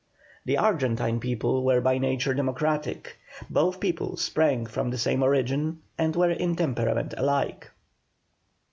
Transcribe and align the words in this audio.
The 0.45 0.57
Argentine 0.57 1.19
people 1.19 1.63
were 1.63 1.79
by 1.79 1.99
nature 1.99 2.33
democratic. 2.33 3.17
Both 3.51 3.79
people 3.79 4.17
sprang 4.17 4.65
from 4.65 4.89
the 4.89 4.97
same 4.97 5.21
origin, 5.21 5.83
and 5.95 6.15
were 6.15 6.31
in 6.31 6.55
temperament 6.55 7.13
alike. 7.17 7.69